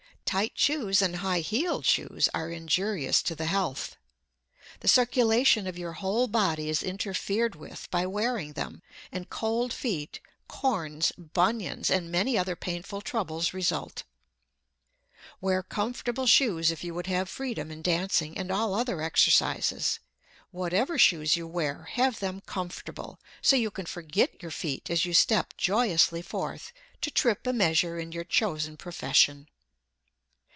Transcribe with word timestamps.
Tight 0.23 0.53
shoes 0.57 1.01
and 1.01 1.17
high 1.17 1.41
heeled 1.41 1.85
shoes 1.85 2.29
are 2.33 2.49
injurious 2.49 3.21
to 3.23 3.35
the 3.35 3.47
health. 3.47 3.97
The 4.79 4.87
circulation 4.87 5.67
of 5.67 5.77
your 5.77 5.91
whole 5.91 6.29
body 6.29 6.69
is 6.69 6.81
interfered 6.81 7.53
with 7.53 7.89
by 7.91 8.05
wearing 8.05 8.53
them, 8.53 8.81
and 9.11 9.29
cold 9.29 9.73
feet, 9.73 10.21
corns, 10.47 11.11
bunions 11.17 11.89
and 11.89 12.09
many 12.09 12.37
other 12.37 12.55
painful 12.55 13.01
troubles 13.01 13.53
result. 13.53 14.05
Wear 15.41 15.61
comfortable 15.61 16.27
shoes 16.27 16.71
if 16.71 16.81
you 16.81 16.93
would 16.93 17.07
have 17.07 17.27
freedom 17.27 17.69
in 17.69 17.81
dancing 17.81 18.37
and 18.37 18.51
all 18.53 18.73
other 18.73 19.01
exercises. 19.01 19.99
Whatever 20.51 20.97
shoes 20.97 21.35
you 21.35 21.45
wear, 21.45 21.89
have 21.95 22.19
them 22.19 22.39
comfortable, 22.45 23.19
so 23.41 23.57
you 23.57 23.69
can 23.69 23.85
forget 23.85 24.41
your 24.41 24.49
feet 24.51 24.89
as 24.89 25.03
you 25.03 25.13
step 25.13 25.57
joyously 25.57 26.21
forth 26.21 26.71
to 27.01 27.11
trip 27.11 27.45
a 27.45 27.51
measure 27.51 27.99
in 27.99 28.13
your 28.13 28.23
chosen 28.23 28.77
profession. 28.77 29.49